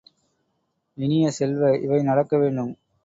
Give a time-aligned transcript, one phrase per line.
[0.97, 2.73] இனிய செல்வ, இவை நடக்க வேண்டும்!